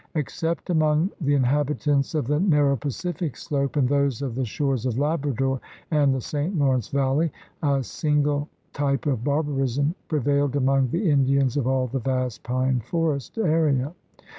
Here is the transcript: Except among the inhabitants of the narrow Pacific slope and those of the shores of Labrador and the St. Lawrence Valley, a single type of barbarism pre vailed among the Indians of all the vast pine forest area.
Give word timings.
Except 0.15 0.71
among 0.71 1.11
the 1.21 1.35
inhabitants 1.35 2.15
of 2.15 2.25
the 2.25 2.39
narrow 2.39 2.75
Pacific 2.75 3.37
slope 3.37 3.75
and 3.75 3.87
those 3.87 4.23
of 4.23 4.33
the 4.33 4.45
shores 4.45 4.87
of 4.87 4.97
Labrador 4.97 5.61
and 5.91 6.11
the 6.11 6.19
St. 6.21 6.57
Lawrence 6.57 6.87
Valley, 6.87 7.31
a 7.61 7.83
single 7.83 8.49
type 8.73 9.05
of 9.05 9.23
barbarism 9.23 9.93
pre 10.07 10.21
vailed 10.21 10.55
among 10.55 10.87
the 10.89 11.11
Indians 11.11 11.55
of 11.55 11.67
all 11.67 11.85
the 11.85 11.99
vast 11.99 12.41
pine 12.41 12.79
forest 12.79 13.37
area. 13.37 13.93